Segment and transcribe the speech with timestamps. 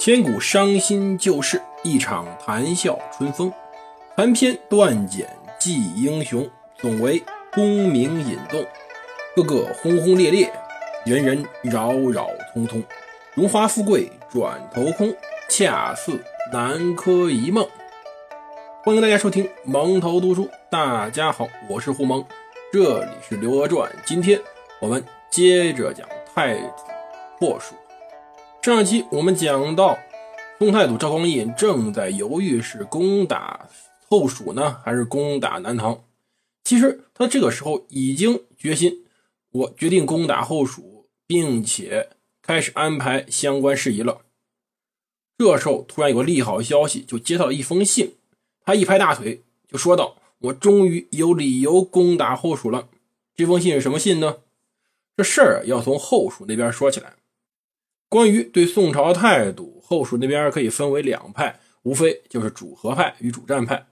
[0.00, 3.52] 千古伤心旧事，一场谈笑春风。
[4.16, 5.28] 残篇断简
[5.58, 6.48] 记英雄，
[6.78, 7.22] 总为
[7.52, 8.64] 功名引动。
[9.36, 10.50] 个个轰轰烈烈，
[11.04, 12.82] 人人扰扰通通。
[13.34, 15.14] 荣华富贵转头空，
[15.50, 16.18] 恰似
[16.50, 17.68] 南柯一梦。
[18.82, 20.48] 欢迎大家收听蒙头读书。
[20.70, 22.24] 大家好，我是胡蒙，
[22.72, 23.92] 这里是《刘娥传》。
[24.06, 24.40] 今天
[24.80, 26.84] 我们接着讲太子
[27.38, 27.74] 破蜀。
[28.62, 29.98] 上期我们讲到，
[30.58, 33.70] 宋太祖赵匡胤正在犹豫是攻打
[34.06, 36.04] 后蜀呢，还是攻打南唐。
[36.62, 39.06] 其实他这个时候已经决心，
[39.50, 42.10] 我决定攻打后蜀，并且
[42.42, 44.20] 开始安排相关事宜了。
[45.38, 48.16] 这时候突然有个利好消息，就接到了一封信。
[48.66, 52.90] 他一拍大腿，就说道：“我终于有理由攻打后蜀了。”
[53.34, 54.40] 这封信是什么信呢？
[55.16, 57.14] 这事儿要从后蜀那边说起来。
[58.10, 63.86] 关于对宋朝态度，后蜀那边可以分为两派，无非就是主和派与主战派。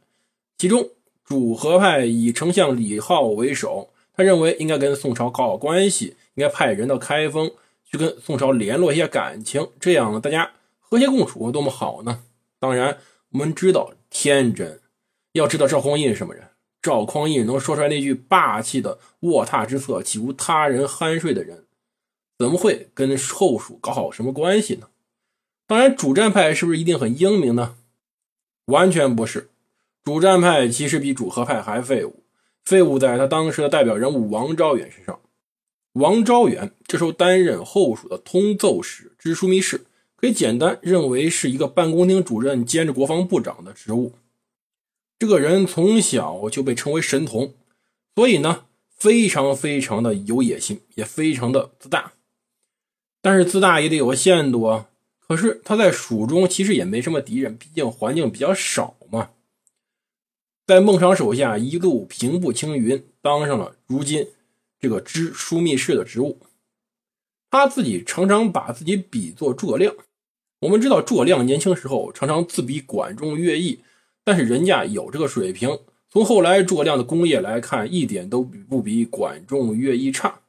[0.57, 0.89] 其中
[1.25, 7.49] 主和派以丞相李浩为首，他认为应该跟宋朝搞好关系，应该派人到开封
[7.85, 12.25] 去跟宋朝联络一下感情，这样大家和谐共处多么好呢？
[12.59, 12.99] 当然，
[13.31, 14.81] 我们知道天真，
[15.31, 16.43] 要知道赵匡胤是什么人，
[16.83, 21.67] 赵匡胤能说出来那句霸气的“卧榻之侧岂无他人酣睡”的人。
[22.39, 24.89] 怎么会跟后蜀搞好什么关系呢？
[25.67, 27.77] 当然，主战派是不是一定很英明呢？
[28.67, 29.51] 完全不是，
[30.05, 32.23] 主战派其实比主和派还废物。
[32.65, 35.19] 废物在他当时的代表人物王昭远身上。
[35.95, 44.13] 王昭远这时候担任后蜀的通奏使、知枢密使，可以简单认为是一个办公厅主任兼着国防部长的职务。
[45.19, 47.55] 这个人从小就被称为神童，
[48.15, 52.13] 所以呢，非常非常的有野心，也非常的自大。
[53.29, 54.89] 但是自大也得有个限度啊！
[55.19, 59.29] 可是他在蜀中其实也没什么敌人，毕竟环境比较少嘛。
[60.67, 64.29] 在孟尝手下一路平步青云，当上了如今
[64.81, 66.41] 这个知枢密使的职务。
[67.51, 69.95] 他自己常常把自己比作诸葛亮。
[70.61, 73.81] 我们知道诸葛亮年轻时候常常自比管仲、乐毅，
[74.25, 75.79] 但是人家有这个水平。
[76.09, 80.41] 从后来诸葛亮的功业来看，一点都不比管仲、乐毅差。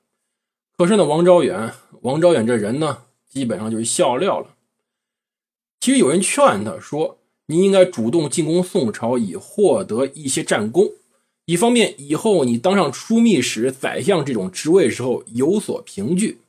[0.79, 1.73] 可是呢，王昭远，
[2.03, 4.56] 王昭远这人呢，基本上就是笑料了。
[5.81, 10.94] 其实有人劝他说：“你应该主动进攻宋朝，以获得一些战功，
[11.47, 16.39] 以方便以后你当上枢密使、宰相这种职位时候有所凭据。”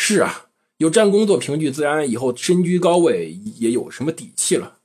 [0.00, 0.46] 是啊，
[0.78, 4.78] 有战功做凭据，自然以后身居高位也有什么底气了。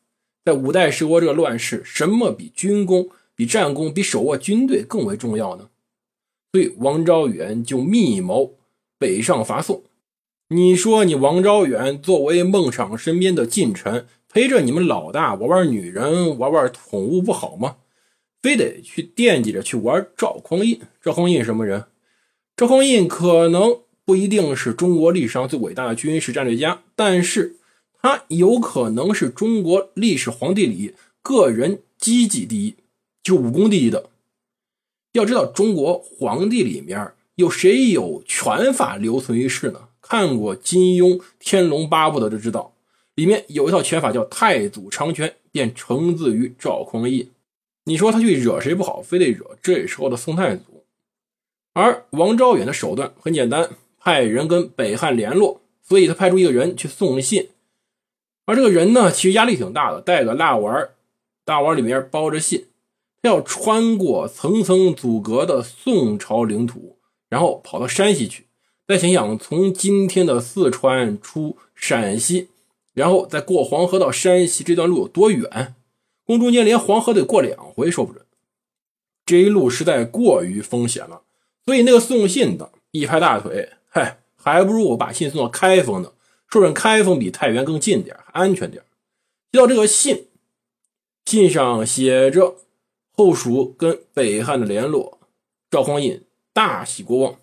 [0.43, 5.69] 在五代十国这个乱世，什么比军功、比战功、比手握军队更为重要呢？
[6.53, 8.53] 所以王昭远就密谋
[8.99, 9.81] 北上伐宋。
[10.49, 17.77] 你说你王昭远作为孟昶身边的近臣，陪着你们老大玩玩女人、玩玩宠物不好吗？
[18.39, 20.79] 非得去惦记着去玩赵匡胤？
[21.01, 21.85] 赵匡胤什么人？
[22.55, 27.55] 赵匡胤可能不一定是中国历史上最伟大的军事战略家，但是
[27.99, 30.93] 他有可能是中国历史皇帝里
[31.23, 32.75] 个人积极第一，
[33.23, 34.11] 就武功第一的。
[35.13, 39.87] 要知道，中国皇帝里面有谁有拳法留存于世呢？
[40.01, 42.73] 看过金庸《天龙八部》的就知道，
[43.15, 47.29] 里面有一套拳法叫太祖长拳，便承自于赵匡胤。
[47.85, 50.83] 你说他去惹谁不好，非得惹这时候的宋太祖。
[51.73, 53.69] 而王昭远的手段很简单，
[53.99, 57.49] 派人跟北汉联络，所以他派出一个人去送信。
[58.45, 60.89] 而这个人呢，其实压力挺大的，带个大碗，
[61.45, 62.65] 大碗里面包着信。
[63.23, 68.47] 要穿过层层阻隔的宋朝领土，然后跑到山西去。
[68.85, 72.49] 再想想，从今天的四川出陕西，
[72.93, 75.75] 然后再过黄河到山西，这段路有多远？
[76.25, 78.25] 宫中间连黄河得过两回，说不准。
[79.25, 81.21] 这一路实在过于风险了。
[81.65, 86.11] 所以那个送信的一拍大腿：“嗨，还不如我把信送到开封呢。
[86.49, 88.83] 说准开封比太原更近点，安全点。”
[89.53, 90.27] 接到这个信，
[91.25, 92.57] 信上写着。
[93.15, 95.19] 后蜀跟北汉的联络，
[95.69, 96.21] 赵匡胤
[96.51, 97.35] 大喜过望。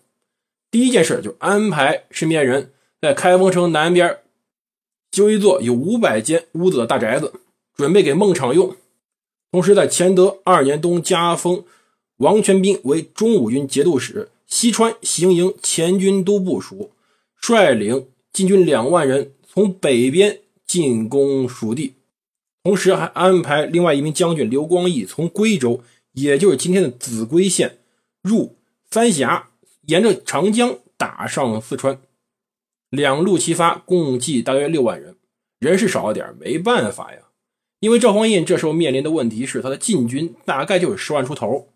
[0.69, 2.71] 第一件事就安排身边人
[3.01, 4.19] 在开封城南边
[5.11, 7.33] 修一座有五百间屋子的大宅子，
[7.75, 8.75] 准备给孟昶用。
[9.51, 11.65] 同时，在乾德二年冬加封
[12.17, 16.91] 王全斌为中武军节度使，西川行营前军都部署，
[17.35, 21.95] 率领禁军两万人从北边进攻蜀地。
[22.63, 27.79] 同时还安排另外一名将军刘光义从归州，也就是今天的秭归县，
[28.21, 28.57] 入
[28.89, 29.49] 三峡，
[29.87, 31.99] 沿着长江打上四川，
[32.89, 35.15] 两路齐发，共计大约六万人。
[35.59, 37.19] 人是少了点，没办法呀。
[37.79, 41.69] 因为赵匡胤这时候面临的问题是，他的禁军大概就是十万出头，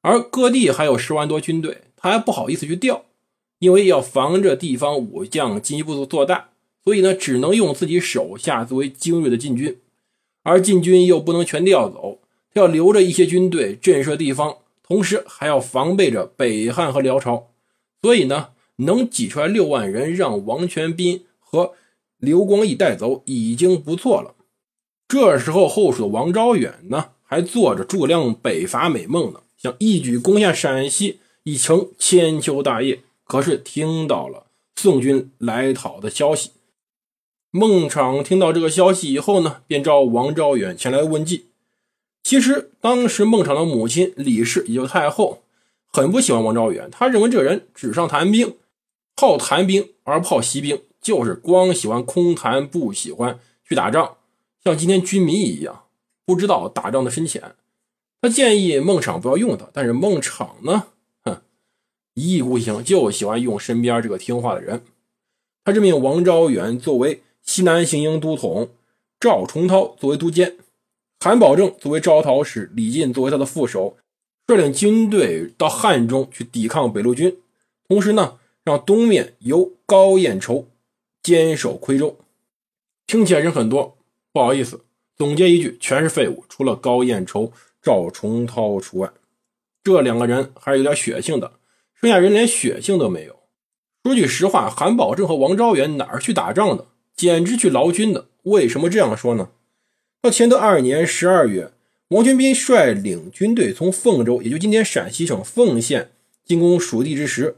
[0.00, 3.04] 而各地还有十万多军队，他还不好意思去调，
[3.58, 6.48] 因为要防着地方武将进一步做大，
[6.82, 9.78] 所以呢，只能用自己手下作为精锐的禁军，
[10.42, 12.20] 而禁军又不能全调走，
[12.52, 17.48] 他要留着一些军队震慑地方，同时还要防备着北汉和辽朝，
[18.00, 21.72] 所以呢，能挤出来六万人让王全斌和
[22.18, 24.34] 刘光义带走已经不错了。
[25.08, 33.00] 这时候，后蜀的王昭远呢，还做着诸葛亮北伐美梦呢，想一举攻下陕西，以成千秋大业。
[33.24, 34.46] 可是听到了
[34.76, 36.50] 宋军来讨的消息，
[37.54, 41.48] 孟昶听到这个消息以后呢，便召王昭远前来问计。
[42.22, 45.42] 其实当时孟昶的母亲李氏，也就太后，
[45.92, 48.56] 很不喜欢王昭远，他认为这个人纸上谈兵，
[49.18, 53.38] 好谈兵而不好习兵，就是光喜欢空谈，不喜欢
[53.68, 54.16] 去打仗。
[54.64, 55.82] 像今天军迷一样，
[56.24, 57.54] 不知道打仗的深浅。
[58.22, 60.84] 他建议孟昶不要用他，但是孟昶呢，
[61.22, 61.42] 哼，
[62.14, 64.82] 一意孤行，就喜欢用身边这个听话的人。
[65.64, 68.70] 他任命王昭远作为西南行营都统，
[69.20, 70.56] 赵重涛作为都监，
[71.20, 73.96] 韩保正作为招讨使，李进作为他的副手，
[74.46, 77.36] 率领军队到汉中去抵抗北路军。
[77.88, 80.66] 同时呢，让东面由高彦筹
[81.22, 82.16] 坚守夔州。
[83.06, 83.96] 听起来人很多。
[84.32, 84.80] 不好意思，
[85.16, 87.52] 总结一句，全是废物，除了高彦筹、
[87.82, 89.12] 赵重涛除外。
[89.84, 91.52] 这两个人还是有点血性的，
[92.00, 93.40] 剩下人连血性都没有。
[94.04, 96.86] 说句实话，韩保正和王昭远哪儿去打仗的？
[97.22, 98.26] 简直去劳军的。
[98.42, 99.50] 为什么这样说呢？
[100.20, 101.70] 到乾德二年十二月，
[102.08, 106.10] 王全斌率领军队从凤州，也就今天陕西省凤县
[106.44, 107.54] 进攻蜀地之时，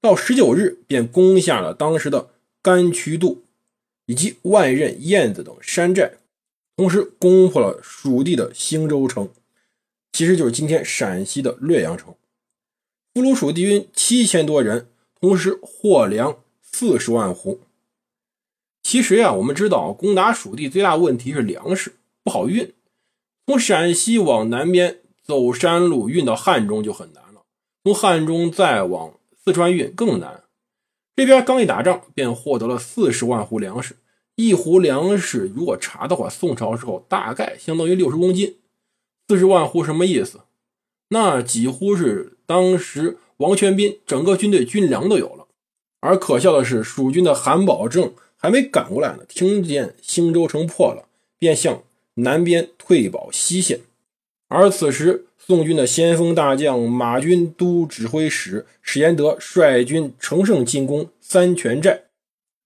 [0.00, 2.30] 到十九日便攻下了当时的
[2.62, 3.42] 甘渠渡。
[4.06, 6.12] 以及万仞、燕子等山寨，
[6.76, 9.28] 同时攻破了蜀地的兴州城，
[10.12, 12.14] 其实就是今天陕西的略阳城。
[13.12, 14.86] 俘虏蜀地军七千多人，
[15.20, 17.58] 同时获粮四十万斛。
[18.88, 22.72] 其实呀，我们知道攻打蜀地最大问题是粮食不好运，
[23.46, 27.42] 从陕西往南边走山路运到汉中就很难了，
[27.84, 29.12] 从汉中再往
[29.44, 30.44] 四川运更难。
[31.16, 33.96] 这边刚一打仗，便获得了四十万斛粮食。
[34.36, 38.56] 一斛粮食，如果查的话，宋朝时候大概相当于六十公斤。
[39.28, 40.40] 四十万斛什么意思？
[41.10, 45.46] 那几乎是当时王全斌整个军队军粮都有了。
[46.00, 51.08] 而可笑的是，蜀军的韩保正还没赶过来呢，听见兴州城破了，
[51.38, 51.82] 便向
[52.14, 53.80] 南边退保西线。
[54.46, 62.04] 而此时，宋军的先锋大将马军都指挥使史延德率军乘胜进攻三泉寨，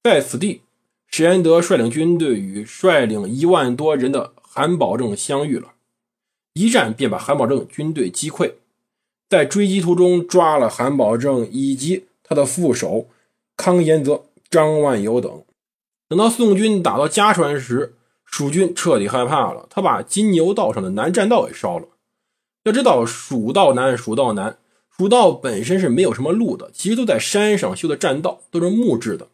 [0.03, 0.61] 在此地，
[1.09, 5.73] 史延德率领军队与率领一万多人的韩保正相遇了，
[6.53, 8.53] 一战便把韩保正军队击溃，
[9.31, 13.09] 在追击途中抓了韩保正以及他的副手
[13.57, 15.43] 康延泽、张万友等。
[16.13, 17.95] 等到宋军打到嘉川时，
[18.27, 21.89] 蜀军彻底害怕了，他把金牛道上的南栈道给烧了。
[22.65, 24.59] 要知道，蜀道难，蜀道难。
[24.95, 29.29] 蜀道本身是没有什么路的，其实都在山上修的栈道，都是木质的。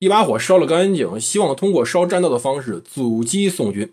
[0.00, 3.92] 一把火烧了干净，希望通过烧栈道的方式阻击宋军。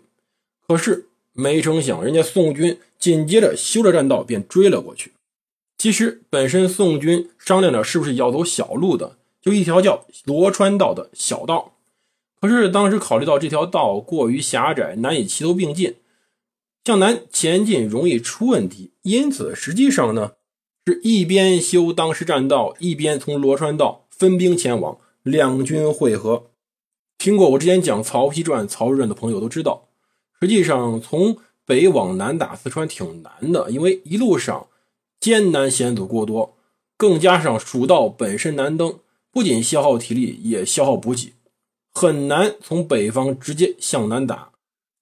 [0.66, 5.12] 可是没成想，人家宋军紧接着修了栈道，便追了过去。
[5.78, 11.70] 其实本身宋军商量着是不是要走小路的，就一条叫罗川道的小道。
[12.44, 15.94] 可是当时考虑到这条道过于狭窄，难以齐头并进。
[16.84, 20.32] 向南前进容易出问题，因此实际上呢，
[20.84, 26.50] 是一边修当时栈道，一边从罗川道分兵前往，两军会合。
[27.16, 29.88] 听过我之前讲《曹丕传》《曹仁的朋友都知道，
[30.38, 34.66] 实际上从北往南打四川挺难的，因为一路上
[35.18, 36.58] 艰难险阻过多，
[36.98, 38.98] 更加上蜀道本身难登，
[39.32, 41.32] 不仅消耗体力，也消耗补给，
[41.94, 44.50] 很难从北方直接向南打。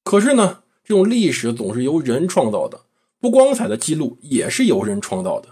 [0.04, 0.58] 可是呢？
[0.84, 2.80] 这种历史总是由人创造的，
[3.20, 5.50] 不光彩的记录也是由人创造的。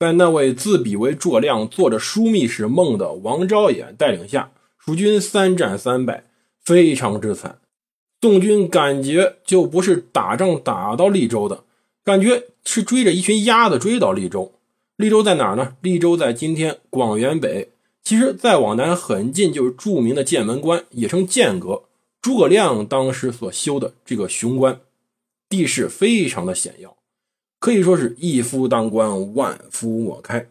[0.00, 6.24] 在那位自比为诸葛亮、做着枢密使梦的王昭衍带领下，蜀军三战三败，
[6.64, 7.60] 非常之惨。
[8.20, 11.62] 宋军感觉就不是打仗打到利州的，
[12.04, 14.52] 感觉是追着一群鸭子追到利州。
[14.96, 15.76] 利州在哪儿呢？
[15.80, 17.70] 利州在今天广元北。
[18.08, 21.82] 其实再往南很近，就是著名的剑门关，也称剑阁。
[22.22, 24.80] 诸葛亮当时所修的这个雄关，
[25.46, 26.96] 地势非常的险要，
[27.60, 30.48] 可以说是一夫当关，万夫莫开。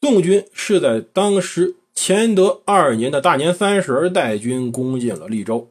[0.00, 5.68] 宋军是在当时乾德二年的大年三十带军攻进了利州，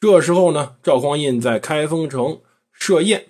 [0.00, 2.40] 这时候呢，赵匡胤在开封城
[2.72, 3.26] 设宴，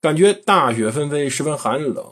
[0.00, 2.04] 感觉大雪纷飞，十分寒冷。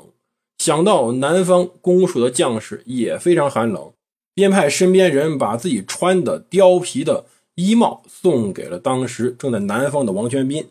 [0.59, 3.93] 想到南方攻蜀的将士也非常寒冷，
[4.35, 10.67] 便派身边人把自己穿的貂皮的衣帽送给了当时正在南方的王全斌。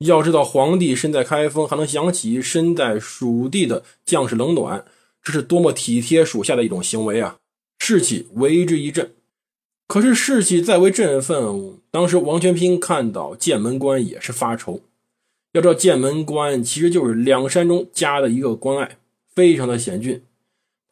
[0.00, 4.84] 要知道，皇帝身在开封，还能想起身在蜀地的将士冷暖，
[5.22, 7.38] 这是多么体贴属下的一种行为啊！
[7.78, 9.12] 士气为之一振。
[9.88, 14.80] 可是士气再为振奋，当时王全斌看到剑门关也是发愁。
[15.52, 18.98] 要知道，剑门关其实就是两山中夹的一个关隘，
[19.34, 20.22] 非常的险峻。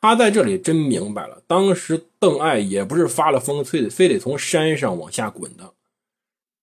[0.05, 5.73] 他在这里真明白了，当时邓艾也不是发了疯，非得非得从山上往下滚的。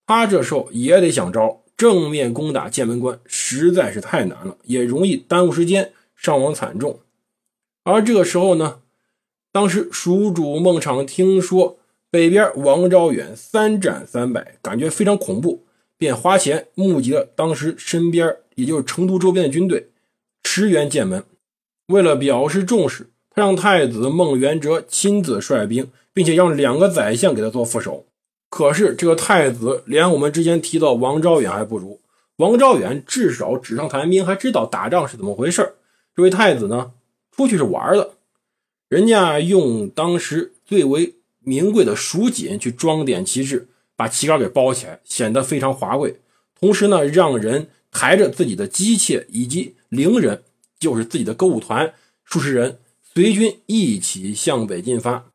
[0.05, 6.99] 他这时候也得想招，正面攻打剑门关实在是太难了，也容易耽误时间，伤亡惨重。
[7.83, 8.81] 而这个时候呢，
[9.51, 11.79] 当时蜀主孟昶听说。
[12.11, 15.65] 北边王昭远三战三败，感觉非常恐怖，
[15.97, 19.91] 便花钱募集了当时身边，也就是成都周边的军队，
[20.43, 21.23] 驰援剑门。
[21.87, 28.05] 为了表示重视，他让太子孟元哲亲自率兵，并且让两个宰相给他做副手。
[28.49, 31.99] 可是这个太子连我们之前提到王昭远还不如，
[32.35, 35.73] 王昭远至少纸上谈兵，还知道打仗是怎么回事
[36.15, 36.91] 这位太子呢，
[37.35, 38.11] 出去是玩的，
[38.89, 41.15] 人家用当时最为。
[41.43, 46.19] 名贵的蜀锦去装点旗帜，把旗杆给包起来，显得非常华贵。
[46.59, 50.43] 同时呢，让人抬着自己的姬妾以及伶人，
[50.79, 52.77] 就是自己的歌舞团数十人，
[53.13, 55.31] 随军一起向北进发。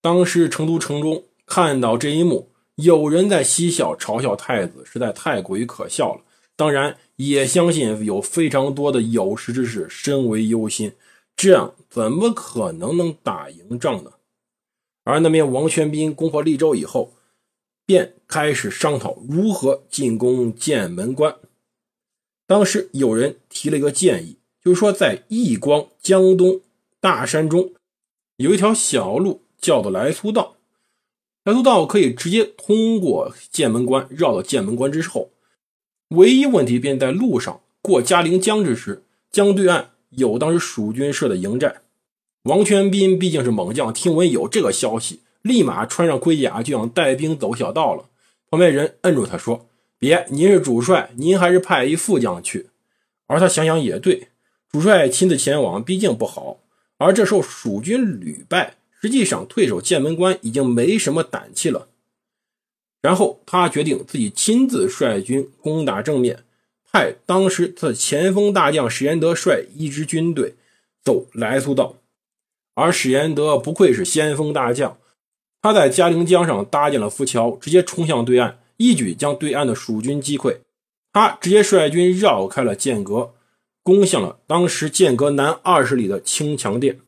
[0.00, 6.22] 当时成都城中看到这一幕，有人在嬉笑嘲笑太子，实在太过于可笑了。
[6.56, 10.92] 当然，也相信有非常多的有识之士深为忧心，
[11.36, 14.12] 这样怎么可能能打赢仗呢？
[15.04, 17.12] 而那边王全斌攻破利州以后，
[17.86, 21.36] 便开始商讨如何进攻剑门关。
[22.46, 26.60] 当时有人提了一个建议，就是说在义光江东
[27.00, 27.72] 大山中
[28.36, 30.56] 有一条小路，叫做来苏道。
[31.44, 35.30] 来苏道可以直接通过剑门关，绕到剑门关之后，
[36.08, 39.02] 唯一问题便在路上过嘉陵江之时，
[39.32, 41.76] 江对岸有当时蜀军设的营寨。
[42.42, 48.04] 王全斌毕竟是猛将，听闻有这个消息，立马穿上盔甲就想带兵走小道了。
[48.50, 52.68] 旁边人摁住他说：“别，您是主帅，您还是派一副将去。”
[53.26, 54.28] 而他想想也对，
[54.70, 56.59] 主帅亲自前往毕竟不好。
[57.00, 61.88] 而这时候蜀军屡败，实际上退守剑门关已经没什么胆气了。
[63.00, 66.44] 然后他决定自己亲自率军攻打正面，
[66.92, 70.56] 派当时的前锋大将史延德率一支军队
[71.02, 71.94] 走来苏道。
[72.74, 74.98] 而史延德不愧是先锋大将，
[75.62, 80.58] 他在嘉陵江上搭建了浮桥，直接冲向对岸，一举将对岸的蜀军击溃。
[81.14, 83.32] 他直接率军绕开了剑阁，
[83.82, 87.00] 攻向了当时剑阁南二十里的青墙殿。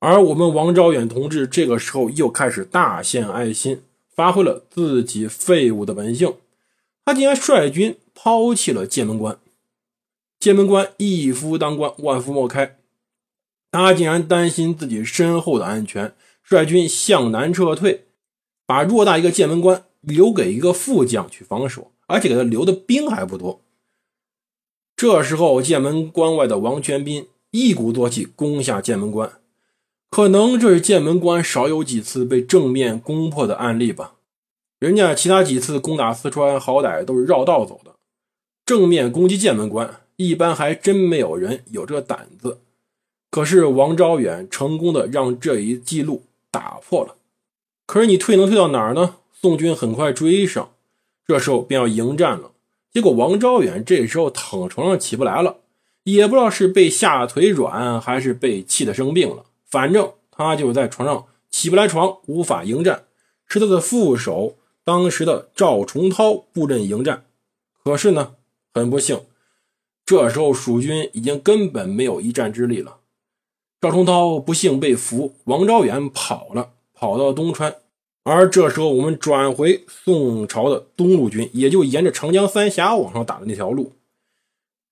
[0.00, 3.82] 而我们王昭远同志这个时候又开始大献爱心，
[4.14, 6.34] 发挥了自己废物的本性，
[7.04, 9.38] 他竟然率军抛弃了剑门关。
[10.38, 12.78] 剑门关一夫当关，万夫莫开。
[13.72, 18.04] 他竟然担心自己身后的安全，率军向南撤退，
[18.64, 23.60] 把偌大一个剑门关留给一个副将去防守，而且给他留的兵还不多。
[24.98, 29.30] 这时候，剑门关外的王全斌一鼓作气攻下剑门关，
[30.10, 34.14] 可能这是剑门关少有几次被正面攻破的案例吧。
[34.80, 37.92] 人家其他几次攻打四川，好歹都是绕道走的，
[38.66, 42.58] 正面攻击剑门关，一般还真没有人有这胆子。
[43.30, 47.14] 可是王昭远成功的让这一记录打破了。
[47.86, 49.18] 可是你退能退到哪儿呢？
[49.32, 50.72] 宋军很快追上，
[51.24, 52.50] 这时候便要迎战了。
[52.98, 55.58] 结果王昭远这时候躺床上起不来了，
[56.02, 59.44] 也不知道是被吓腿软，还是被气得生病了。
[59.64, 63.04] 反正他就在床上起不来床，无法迎战。
[63.46, 67.26] 是他的副手当时的赵重涛布阵迎战。
[67.84, 68.34] 可是呢，
[68.74, 69.20] 很不幸，
[70.04, 72.96] 这时候蜀军已经根本没有一战之力了。
[73.80, 77.76] 赵崇涛不幸被俘，王昭远跑了，跑到东川。
[78.28, 83.92] 而这时候，我们转回宋朝的东路军，也就沿着长江三峡往上打的那条路。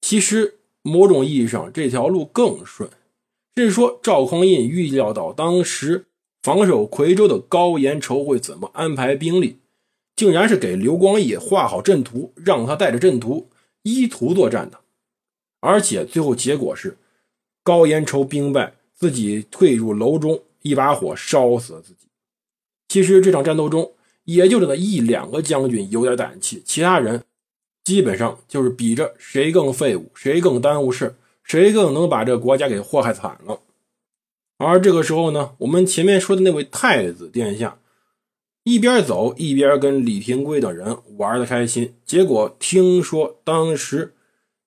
[0.00, 2.88] 其实，某种意义上，这条路更顺。
[3.54, 6.06] 甚至说，赵匡胤预料到当时
[6.42, 9.58] 防守夔州的高延畴会怎么安排兵力，
[10.14, 13.50] 竟然是给刘光义画好阵图，让他带着阵图
[13.82, 14.80] 依图作战的。
[15.60, 16.96] 而且，最后结果是。
[17.62, 22.06] 高延畴兵败，自己退入楼中，一把火烧死了自己。
[22.88, 23.92] 其实这场战斗中
[24.24, 27.22] 也就这么一两个将军有点胆气，其他人
[27.84, 33.60] 基本上就是比着谁更废物，谁更耽误事，谁更能把这国家给祸害惨了。
[34.58, 37.78] 而这个时候呢，我们前面说的那位太子殿下，
[38.64, 44.14] 一边走一边跟李廷圭等人玩的开心，结果听说当时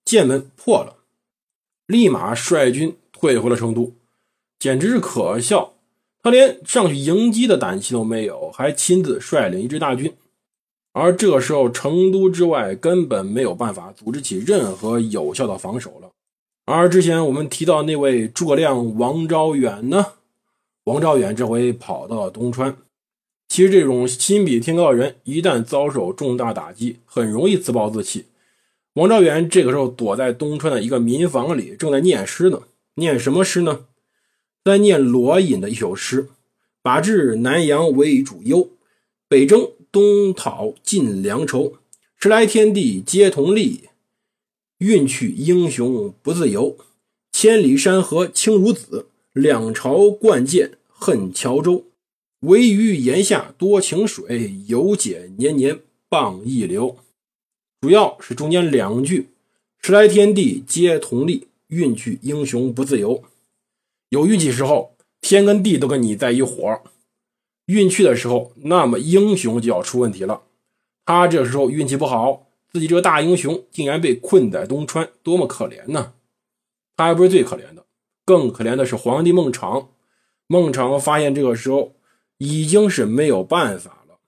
[0.06, 0.98] 剑门破了，
[1.88, 3.96] 立马率军退回了成都，
[4.60, 5.74] 简直是可笑。
[6.22, 10.14] 他连上去迎击的胆气都没有，还亲自率领一支大军。
[10.92, 16.10] 而这个时候，成都之外根本没有办法组织起任何有效的防守了。
[16.66, 20.06] 而之前我们提到那位诸葛亮王昭远呢？
[20.86, 22.76] 王昭远这回跑到了东川。
[23.48, 28.26] 其实这种心比天高的人，一旦遭受重大打击，很容易自暴自弃。
[28.94, 32.62] 王昭远这个时候躲在东川的一个民房里，正在念诗呢。
[32.96, 33.86] 念什么诗呢？
[34.70, 36.30] 在念罗隐的一首诗
[36.84, 38.70] ：“把至南阳为主忧，
[39.28, 41.74] 北征东讨尽粮愁。
[42.20, 43.86] 时来天地皆同力。”
[44.78, 46.78] 运去英雄不自由，
[47.32, 49.08] 千里山河清如紫。
[49.34, 51.86] 两朝冠剑恨乔州，
[52.42, 56.98] 唯余檐下多情水，犹解年年傍一流。
[57.82, 59.30] 主要是中间两句：
[59.82, 63.24] 时来天地皆同力，运去英雄不自由。
[64.10, 66.82] 有运气时候，天跟地都跟你在一伙儿
[67.66, 70.44] 运去的时候，那么英雄就要出问题了。
[71.06, 72.46] 他这时候运气不好。
[72.72, 76.14] 自己这个大英雄竟然被困在东川，多么可怜呢？
[76.96, 77.84] 他还不是最可怜的，
[78.24, 79.88] 更可怜的是皇帝孟昶。
[80.46, 81.94] 孟昶发现这个时候
[82.38, 84.20] 已经是没有办法了，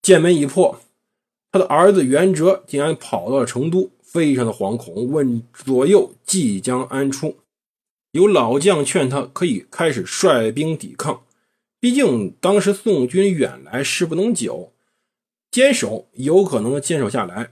[0.00, 0.78] 剑门已破，
[1.50, 7.38] 他的儿子元哲竟然跑到了成都，非常的惶恐，问左右即将安出。
[8.12, 11.22] 有老将劝他可以开始率兵抵抗，
[11.80, 14.72] 毕竟当时宋军远来，势不能久。
[15.50, 17.50] 坚守有可能坚守下来，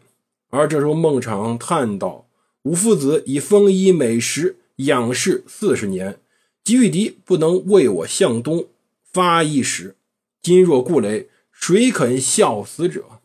[0.51, 2.29] 而这时候孟昶叹道
[2.65, 6.21] ：“吾父子以丰衣美食养士四十年，
[6.63, 8.67] 吉玉敌不能为我向东
[9.03, 9.97] 发一矢。
[10.43, 13.21] 今若故垒，谁肯效死者？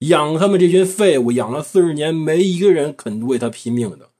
[0.00, 4.10] 养他们这群废物养了四十年，没一个人肯为他拼命的。”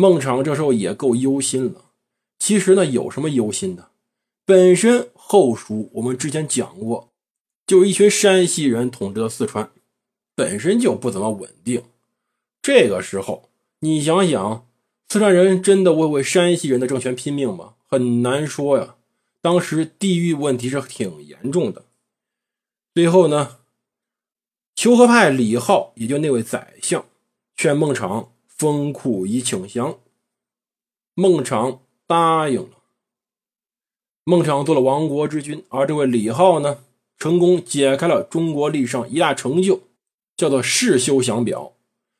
[0.00, 1.90] 孟昶这时候也够忧心了。
[2.38, 3.90] 其实呢，有什么忧心的？
[4.46, 7.10] 本身后蜀我们之前讲过。
[7.66, 9.70] 就一群山西人统治的四川，
[10.34, 11.84] 本身就不怎么稳定。
[12.60, 14.66] 这个时候，你想想，
[15.08, 17.74] 四川人真的会为山西人的政权拼命吗？
[17.86, 18.96] 很难说呀。
[19.42, 21.84] 当时地域问题是挺严重的。
[22.92, 23.58] 最后呢，
[24.74, 27.04] 求和派李浩，也就那位宰相，
[27.54, 28.30] 劝孟昶
[28.60, 30.00] 封库以请降。
[31.14, 32.82] 孟昶答应了。
[34.24, 36.80] 孟昶做了亡国之君，而这位李浩呢？
[37.16, 39.80] 成功解开了中国历史上一大成就，
[40.36, 41.72] 叫做世修降表。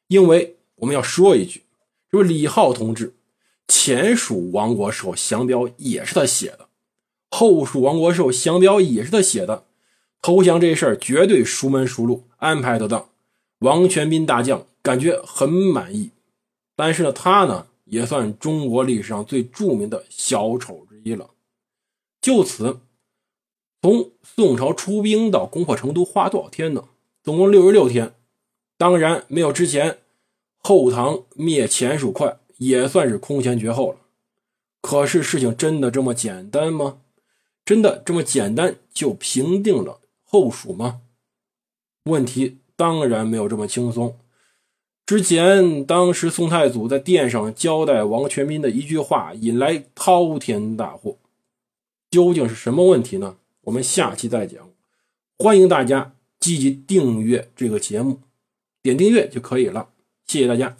[0.08, 1.64] 因为我们要说一句，
[2.10, 3.14] 这位李浩同志，
[3.68, 6.68] 前蜀亡国时候降表也是他写的，
[7.28, 9.66] 后蜀亡国时候降表也是他写的。
[10.22, 13.10] 投降这事儿绝对熟门熟路，安排得当。
[13.58, 16.10] 王全斌大将感觉很满意。
[16.80, 21.28] 但是呢，他呢也算中国历史上最著名的小丑之一了。
[22.22, 22.80] 就此。
[23.82, 26.88] 从宋朝出兵到攻破成都花多少天呢？
[27.22, 28.14] 总共六十六天。
[28.78, 29.98] 当然没有之前
[30.56, 33.98] 后唐灭前蜀快，也算是空前绝后了。
[34.80, 37.00] 可是事情真的这么简单吗？
[37.62, 41.02] 真的这么简单就平定了后蜀吗？
[42.04, 44.18] 问题当然没有这么轻松。
[45.10, 51.16] 之前当时宋太祖在殿上交代王全斌的一句话，引来滔天大祸。
[52.12, 53.36] 究竟是什么问题呢？
[53.62, 54.70] 我们下期再讲，
[55.36, 58.20] 欢迎大家积极订阅这个节目，
[58.84, 59.88] 点订阅就可以了，
[60.28, 60.76] 谢谢大家。